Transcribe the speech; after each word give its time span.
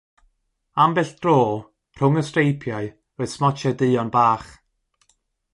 Ambell 0.85 1.11
dro, 1.21 1.35
rhwng 1.99 2.19
y 2.23 2.25
streipiau, 2.31 2.87
roedd 3.19 3.33
smotiau 3.37 3.77
duon 3.83 4.09
bach. 4.17 4.47